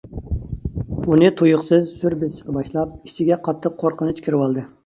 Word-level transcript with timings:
ئۇنى 1.07 1.29
تۇيۇقسىز 1.41 1.91
سۈر 1.99 2.17
بېسىشقا 2.23 2.57
باشلاپ، 2.57 2.97
ئىچىگە 3.01 3.41
قاتتىق 3.49 3.81
قورقۇنچ 3.85 4.27
كىرىۋالدى. 4.29 4.69